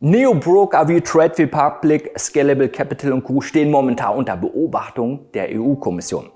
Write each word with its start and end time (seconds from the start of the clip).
Neo-Broker 0.00 0.86
wie 0.88 1.00
Trade 1.00 1.32
Republic, 1.38 2.10
Scalable 2.18 2.68
Capital 2.68 3.14
und 3.14 3.24
Co. 3.24 3.40
stehen 3.40 3.70
momentan 3.70 4.14
unter 4.14 4.36
Beobachtung 4.36 5.32
der 5.32 5.48
EU-Kommission. 5.50 6.28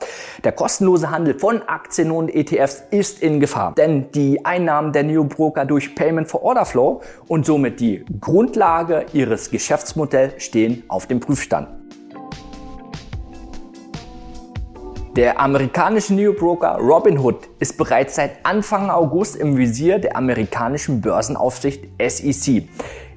Der 0.42 0.52
kostenlose 0.52 1.10
Handel 1.10 1.38
von 1.38 1.60
Aktien 1.68 2.10
und 2.10 2.34
ETFs 2.34 2.82
ist 2.90 3.22
in 3.22 3.38
Gefahr, 3.38 3.74
denn 3.76 4.10
die 4.12 4.42
Einnahmen 4.46 4.94
der 4.94 5.02
Neo-Broker 5.02 5.66
durch 5.66 5.94
Payment 5.94 6.26
for 6.26 6.42
Order 6.42 6.64
Flow 6.64 7.02
und 7.28 7.44
somit 7.44 7.80
die 7.80 8.02
Grundlage 8.18 9.04
ihres 9.12 9.50
Geschäftsmodells 9.50 10.42
stehen 10.42 10.82
auf 10.88 11.06
dem 11.06 11.20
Prüfstand. 11.20 11.68
Der 15.16 15.38
amerikanische 15.38 16.14
Neo-Broker 16.14 16.78
Robinhood 16.78 17.50
ist 17.58 17.76
bereits 17.76 18.14
seit 18.14 18.38
Anfang 18.42 18.88
August 18.88 19.36
im 19.36 19.58
Visier 19.58 19.98
der 19.98 20.16
amerikanischen 20.16 21.02
Börsenaufsicht 21.02 21.84
SEC 22.00 22.68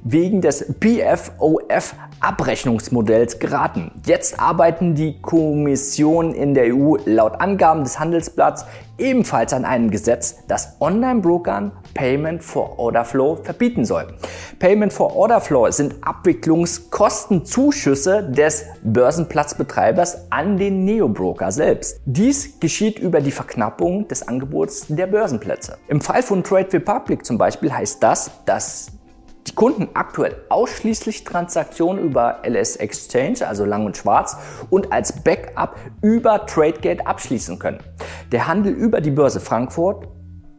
wegen 0.03 0.41
des 0.41 0.73
BFOF 0.79 1.95
Abrechnungsmodells 2.19 3.39
geraten. 3.39 3.91
Jetzt 4.05 4.39
arbeiten 4.39 4.93
die 4.95 5.21
Kommissionen 5.21 6.33
in 6.33 6.53
der 6.53 6.73
EU 6.73 6.95
laut 7.05 7.41
Angaben 7.41 7.83
des 7.83 7.99
Handelsblatts 7.99 8.65
ebenfalls 8.97 9.51
an 9.53 9.65
einem 9.65 9.91
Gesetz, 9.91 10.37
das 10.47 10.77
Online-Brokern 10.79 11.73
Payment 11.93 12.41
for 12.43 12.79
Order 12.79 13.03
Flow 13.03 13.37
verbieten 13.43 13.83
soll. 13.85 14.07
Payment 14.59 14.93
for 14.93 15.13
Order 15.15 15.41
Flow 15.41 15.69
sind 15.71 15.95
Abwicklungskostenzuschüsse 16.01 18.23
des 18.23 18.65
Börsenplatzbetreibers 18.83 20.31
an 20.31 20.57
den 20.57 20.85
Neo-Broker 20.85 21.51
selbst. 21.51 21.99
Dies 22.05 22.59
geschieht 22.59 22.99
über 22.99 23.19
die 23.19 23.31
Verknappung 23.31 24.07
des 24.07 24.25
Angebots 24.27 24.85
der 24.87 25.07
Börsenplätze. 25.07 25.77
Im 25.87 25.99
Fall 26.01 26.21
von 26.23 26.43
Trade 26.43 26.71
Republic 26.71 27.25
zum 27.25 27.37
Beispiel 27.37 27.73
heißt 27.73 28.01
das, 28.01 28.31
dass 28.45 28.91
die 29.47 29.55
Kunden 29.55 29.89
aktuell 29.93 30.35
ausschließlich 30.49 31.23
Transaktionen 31.23 32.03
über 32.03 32.41
LS 32.43 32.77
Exchange, 32.77 33.47
also 33.47 33.65
lang 33.65 33.85
und 33.85 33.97
schwarz, 33.97 34.37
und 34.69 34.91
als 34.91 35.23
Backup 35.23 35.75
über 36.01 36.45
TradeGate 36.45 37.05
abschließen 37.05 37.59
können. 37.59 37.79
Der 38.31 38.47
Handel 38.47 38.73
über 38.73 39.01
die 39.01 39.11
Börse 39.11 39.39
Frankfurt 39.39 40.07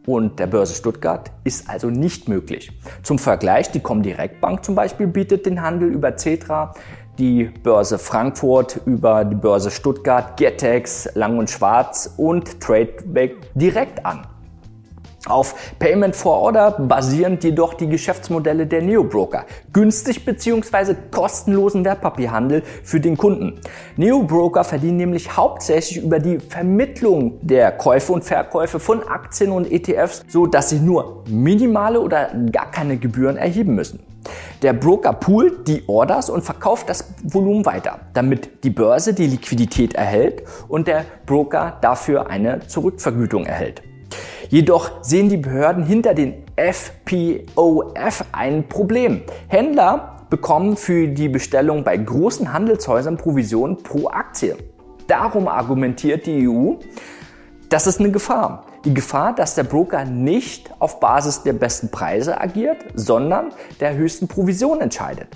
und 0.07 0.39
der 0.39 0.47
Börse 0.47 0.75
Stuttgart 0.75 1.31
ist 1.45 1.69
also 1.69 1.89
nicht 1.89 2.29
möglich. 2.29 2.71
Zum 3.03 3.19
Vergleich, 3.19 3.71
die 3.71 3.81
Comdirect 3.81 4.41
Bank 4.41 4.65
zum 4.65 4.75
Beispiel 4.75 5.07
bietet 5.07 5.47
den 5.47 5.63
Handel 5.63 5.89
über 5.89 6.17
Cetra, 6.17 6.75
die 7.19 7.45
Börse 7.45 7.99
Frankfurt 7.99 8.81
über 8.87 9.25
die 9.25 9.37
Börse 9.37 9.71
Stuttgart, 9.71 10.37
Getex, 10.37 11.09
Lang 11.15 11.39
und 11.39 11.49
Schwarz 11.49 12.13
und 12.17 12.61
TradeBack 12.61 13.55
direkt 13.55 14.05
an. 14.05 14.27
Auf 15.27 15.75
Payment 15.79 16.15
for 16.15 16.37
Order 16.37 16.73
basieren 16.73 17.39
jedoch 17.41 17.73
die 17.73 17.89
Geschäftsmodelle 17.89 18.67
der 18.67 18.83
Neobroker. 18.83 19.47
Günstig 19.73 20.27
bzw. 20.27 20.95
kostenlosen 21.11 21.83
Wertpapierhandel 21.83 22.63
für 22.83 23.01
den 23.01 23.17
Kunden. 23.17 23.59
Neobroker 23.97 24.65
verdienen 24.65 24.99
nämlich 24.99 25.35
hauptsächlich 25.35 26.05
über 26.05 26.19
die 26.19 26.41
Vermittlung 26.41 27.39
der 27.41 27.73
Käufe 27.73 28.13
und 28.13 28.23
Verkäufe 28.23 28.79
von 28.79 29.03
Aktien 29.03 29.51
und 29.51 29.73
ETFs, 29.73 30.23
so 30.29 30.47
dass 30.47 30.69
sie 30.69 30.79
nur 30.79 31.25
minimale 31.27 32.03
oder 32.03 32.31
gar 32.53 32.71
keine 32.71 32.99
Gebühren 32.99 33.39
erheben 33.39 33.75
müssen. 33.75 34.01
Der 34.61 34.75
Broker 34.75 35.15
poolt 35.15 35.69
die 35.69 35.85
Orders 35.89 36.29
und 36.29 36.43
verkauft 36.43 36.91
das 36.91 37.15
Volumen 37.23 37.65
weiter, 37.65 38.01
damit 38.13 38.63
die 38.63 38.71
Börse 38.71 39.15
die 39.15 39.27
Liquidität 39.27 39.95
erhält 39.95 40.43
und 40.69 40.87
der 40.87 41.07
Broker 41.25 41.79
dafür 41.81 42.29
eine 42.29 42.67
Zurückvergütung 42.67 43.47
erhält. 43.47 43.83
Jedoch 44.55 45.03
sehen 45.03 45.29
die 45.29 45.37
Behörden 45.37 45.85
hinter 45.85 46.15
den 46.15 46.45
FPOF 46.55 48.25
ein 48.31 48.69
Problem. 48.69 49.23
Händler 49.49 50.19
bekommen 50.31 50.77
für 50.77 51.09
die 51.09 51.29
Bestellung 51.29 51.83
bei 51.83 51.97
großen 51.97 52.53
Handelshäusern 52.53 53.17
Provision 53.17 53.83
pro 53.83 54.07
Aktie. 54.07 54.57
Darum 55.09 55.49
argumentiert 55.49 56.27
die 56.27 56.49
EU, 56.49 56.75
das 57.69 57.89
ist 57.89 57.99
eine 57.99 58.13
Gefahr. 58.13 58.67
Die 58.85 58.95
Gefahr, 58.95 59.35
dass 59.35 59.57
der 59.57 59.65
Broker 59.65 60.05
nicht 60.05 60.71
auf 60.79 61.01
Basis 61.01 61.43
der 61.43 61.55
besten 61.55 61.89
Preise 61.89 62.41
agiert, 62.41 62.77
sondern 62.95 63.51
der 63.81 63.97
höchsten 63.97 64.29
Provision 64.29 64.81
entscheidet. 64.81 65.27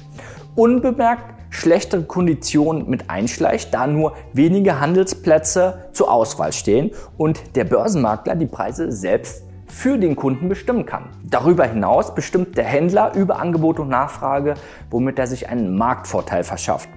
Unbemerkt 0.55 1.38
schlechtere 1.69 2.05
Konditionen 2.05 2.89
mit 2.89 3.11
einschleicht, 3.11 3.75
da 3.75 3.87
nur 3.87 4.15
wenige 4.33 4.81
Handelsplätze 4.81 5.91
zur 5.93 6.11
Auswahl 6.11 6.55
stehen 6.55 6.93
und 7.19 7.57
der 7.57 7.65
Börsenmakler 7.65 8.37
die 8.37 8.47
Preise 8.47 8.91
selbst 8.91 9.45
für 9.67 9.99
den 9.99 10.17
Kunden 10.17 10.49
bestimmen 10.49 10.87
kann. 10.87 11.11
Darüber 11.25 11.67
hinaus 11.67 12.15
bestimmt 12.15 12.57
der 12.57 12.65
Händler 12.65 13.15
über 13.15 13.39
Angebot 13.39 13.81
und 13.81 13.91
Nachfrage, 13.91 14.55
womit 14.89 15.19
er 15.19 15.27
sich 15.27 15.51
einen 15.51 15.77
Marktvorteil 15.77 16.43
verschafft 16.43 16.89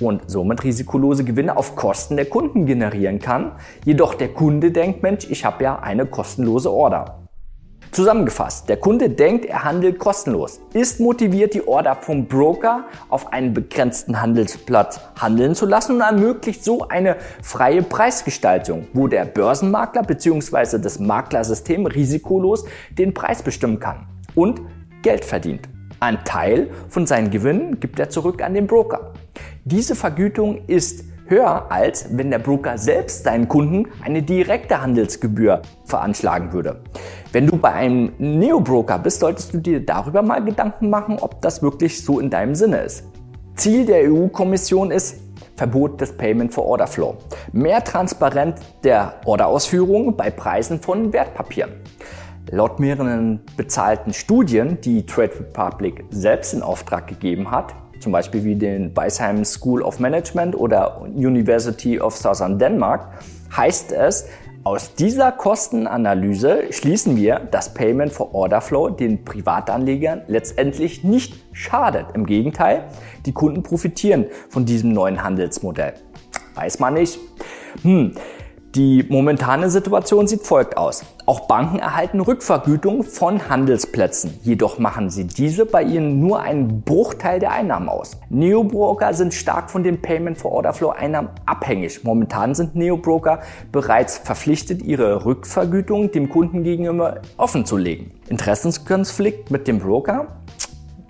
und 0.00 0.30
somit 0.30 0.64
risikolose 0.64 1.22
Gewinne 1.22 1.54
auf 1.54 1.76
Kosten 1.76 2.16
der 2.16 2.24
Kunden 2.24 2.64
generieren 2.64 3.18
kann. 3.18 3.52
Jedoch 3.84 4.14
der 4.14 4.28
Kunde 4.28 4.72
denkt, 4.72 5.02
Mensch, 5.02 5.26
ich 5.28 5.44
habe 5.44 5.62
ja 5.62 5.78
eine 5.78 6.06
kostenlose 6.06 6.72
Order. 6.72 7.23
Zusammengefasst, 7.94 8.68
der 8.68 8.76
Kunde 8.78 9.08
denkt, 9.08 9.44
er 9.44 9.62
handelt 9.62 10.00
kostenlos, 10.00 10.58
ist 10.72 10.98
motiviert, 10.98 11.54
die 11.54 11.64
Order 11.64 11.94
vom 11.94 12.26
Broker 12.26 12.86
auf 13.08 13.32
einen 13.32 13.54
begrenzten 13.54 14.20
Handelsplatz 14.20 14.98
handeln 15.16 15.54
zu 15.54 15.64
lassen 15.64 15.94
und 15.94 16.00
ermöglicht 16.00 16.64
so 16.64 16.88
eine 16.88 17.14
freie 17.40 17.82
Preisgestaltung, 17.82 18.88
wo 18.94 19.06
der 19.06 19.24
Börsenmakler 19.24 20.02
bzw. 20.02 20.78
das 20.78 20.98
Maklersystem 20.98 21.86
risikolos 21.86 22.64
den 22.90 23.14
Preis 23.14 23.44
bestimmen 23.44 23.78
kann 23.78 24.08
und 24.34 24.60
Geld 25.02 25.24
verdient. 25.24 25.68
Ein 26.00 26.24
Teil 26.24 26.70
von 26.88 27.06
seinen 27.06 27.30
Gewinnen 27.30 27.78
gibt 27.78 28.00
er 28.00 28.10
zurück 28.10 28.42
an 28.42 28.54
den 28.54 28.66
Broker. 28.66 29.12
Diese 29.64 29.94
Vergütung 29.94 30.64
ist 30.66 31.04
höher 31.26 31.70
als 31.70 32.16
wenn 32.16 32.30
der 32.30 32.38
Broker 32.38 32.78
selbst 32.78 33.24
seinen 33.24 33.48
Kunden 33.48 33.88
eine 34.02 34.22
direkte 34.22 34.80
Handelsgebühr 34.80 35.62
veranschlagen 35.84 36.52
würde. 36.52 36.82
Wenn 37.32 37.46
du 37.46 37.56
bei 37.56 37.72
einem 37.72 38.12
Neo-Broker 38.18 38.98
bist, 38.98 39.20
solltest 39.20 39.54
du 39.54 39.58
dir 39.58 39.84
darüber 39.84 40.22
mal 40.22 40.44
Gedanken 40.44 40.90
machen, 40.90 41.18
ob 41.20 41.40
das 41.42 41.62
wirklich 41.62 42.04
so 42.04 42.20
in 42.20 42.30
deinem 42.30 42.54
Sinne 42.54 42.78
ist. 42.78 43.04
Ziel 43.56 43.86
der 43.86 44.10
EU-Kommission 44.10 44.90
ist 44.90 45.20
Verbot 45.56 46.00
des 46.00 46.16
Payment 46.16 46.52
for 46.52 46.66
Order 46.66 46.86
Flow. 46.86 47.16
Mehr 47.52 47.82
Transparenz 47.84 48.60
der 48.82 49.14
Orderausführung 49.24 50.16
bei 50.16 50.30
Preisen 50.30 50.80
von 50.80 51.12
Wertpapieren. 51.12 51.72
Laut 52.50 52.78
mehreren 52.78 53.40
bezahlten 53.56 54.12
Studien, 54.12 54.80
die 54.80 55.06
Trade 55.06 55.32
Republic 55.40 56.04
selbst 56.10 56.52
in 56.52 56.62
Auftrag 56.62 57.06
gegeben 57.06 57.50
hat, 57.50 57.74
zum 58.04 58.12
Beispiel 58.12 58.44
wie 58.44 58.54
den 58.54 58.92
Beisheim 58.92 59.44
School 59.44 59.82
of 59.82 59.98
Management 59.98 60.54
oder 60.54 61.00
University 61.02 61.98
of 61.98 62.14
Southern 62.14 62.58
Denmark, 62.58 63.08
heißt 63.56 63.92
es, 63.92 64.26
aus 64.62 64.94
dieser 64.94 65.32
Kostenanalyse 65.32 66.64
schließen 66.70 67.16
wir, 67.16 67.38
dass 67.38 67.74
Payment 67.74 68.12
for 68.12 68.34
Order 68.34 68.60
Flow 68.60 68.90
den 68.90 69.24
Privatanlegern 69.24 70.22
letztendlich 70.26 71.02
nicht 71.02 71.34
schadet. 71.52 72.06
Im 72.14 72.26
Gegenteil, 72.26 72.84
die 73.26 73.32
Kunden 73.32 73.62
profitieren 73.62 74.26
von 74.50 74.64
diesem 74.64 74.92
neuen 74.92 75.22
Handelsmodell. 75.22 75.94
Weiß 76.54 76.78
man 76.78 76.94
nicht. 76.94 77.18
Hm, 77.82 78.14
die 78.74 79.04
momentane 79.08 79.70
Situation 79.70 80.26
sieht 80.26 80.42
folgt 80.42 80.76
aus. 80.76 81.04
Auch 81.26 81.46
Banken 81.46 81.78
erhalten 81.78 82.20
Rückvergütung 82.20 83.04
von 83.04 83.48
Handelsplätzen. 83.48 84.38
Jedoch 84.42 84.78
machen 84.78 85.10
sie 85.10 85.26
diese 85.26 85.64
bei 85.64 85.82
ihnen 85.82 86.18
nur 86.18 86.40
einen 86.40 86.82
Bruchteil 86.82 87.38
der 87.38 87.52
Einnahmen 87.52 87.88
aus. 87.88 88.16
Neobroker 88.30 89.14
sind 89.14 89.32
stark 89.32 89.70
von 89.70 89.84
den 89.84 90.02
Payment 90.02 90.38
for 90.38 90.50
Order 90.50 90.72
Flow 90.72 90.90
Einnahmen 90.90 91.30
abhängig. 91.46 92.02
Momentan 92.02 92.54
sind 92.54 92.74
Neobroker 92.74 93.40
bereits 93.70 94.18
verpflichtet, 94.18 94.82
ihre 94.82 95.24
Rückvergütung 95.24 96.10
dem 96.10 96.28
Kunden 96.28 96.64
gegenüber 96.64 97.20
offen 97.36 97.64
zu 97.64 97.76
legen. 97.76 98.10
Interessenskonflikt 98.28 99.50
mit 99.52 99.68
dem 99.68 99.78
Broker? 99.78 100.38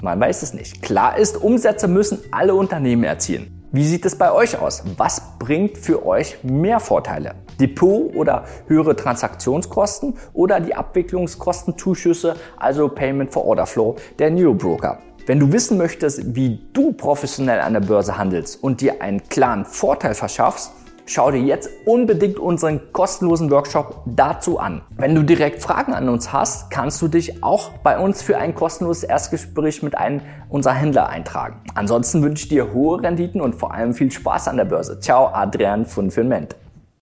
Man 0.03 0.21
weiß 0.21 0.43
es 0.43 0.53
nicht. 0.53 0.83
Klar 0.83 1.17
ist, 1.17 1.43
Umsätze 1.43 1.89
müssen 1.89 2.19
alle 2.31 2.55
Unternehmen 2.55 3.05
erzielen. 3.05 3.54
Wie 3.75 3.85
sieht 3.85 4.07
es 4.07 4.17
bei 4.17 4.31
euch 4.31 4.57
aus? 4.57 4.85
Was 4.99 5.21
bringt 5.41 5.77
für 5.77 6.07
euch 6.07 6.39
mehr 6.45 6.79
Vorteile? 6.79 7.35
Depot 7.59 8.15
oder 8.15 8.45
höhere 8.69 8.95
Transaktionskosten 8.95 10.15
oder 10.33 10.61
die 10.61 10.77
Abwicklungskostenzuschüsse, 10.77 12.37
also 12.57 12.89
Payment 12.89 13.33
for 13.33 13.45
Order 13.45 13.67
Flow 13.67 13.97
der 14.21 14.31
New 14.31 14.55
Broker. 14.55 15.01
Wenn 15.27 15.41
du 15.41 15.51
wissen 15.51 15.77
möchtest, 15.77 16.37
wie 16.37 16.61
du 16.73 16.93
professionell 16.93 17.59
an 17.59 17.73
der 17.73 17.81
Börse 17.81 18.17
handelst 18.17 18.63
und 18.63 18.81
dir 18.81 19.03
einen 19.03 19.29
klaren 19.29 19.65
Vorteil 19.65 20.15
verschaffst, 20.15 20.71
Schau 21.07 21.31
dir 21.31 21.41
jetzt 21.41 21.69
unbedingt 21.85 22.39
unseren 22.39 22.81
kostenlosen 22.93 23.51
Workshop 23.51 24.03
dazu 24.07 24.59
an. 24.59 24.81
Wenn 24.97 25.15
du 25.15 25.23
direkt 25.23 25.63
Fragen 25.63 25.93
an 25.93 26.09
uns 26.09 26.33
hast, 26.33 26.71
kannst 26.71 27.03
du 27.03 27.09
dich 27.09 27.45
auch 27.45 27.71
bei 27.83 27.99
uns 27.99 28.23
für 28.23 28.39
ein 28.39 28.55
kostenloses 28.55 29.05
Erstgespräch 29.05 29.83
mit 29.83 29.99
einem 29.99 30.23
unserer 30.49 30.73
Händler 30.73 31.11
eintragen. 31.11 31.61
Ansonsten 31.75 32.23
wünsche 32.23 32.45
ich 32.45 32.49
dir 32.49 32.73
hohe 32.73 33.03
Renditen 33.03 33.43
und 33.43 33.55
vor 33.55 33.75
allem 33.75 33.93
viel 33.93 34.11
Spaß 34.11 34.49
an 34.49 34.57
der 34.57 34.65
Börse. 34.65 34.99
Ciao, 34.99 35.27
Adrian 35.27 35.85
von 35.85 36.11
Filment. 36.11 36.57